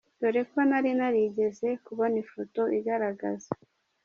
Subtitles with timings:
[0.19, 3.49] dore ko nari narigeze kubona ifoto igaragaza.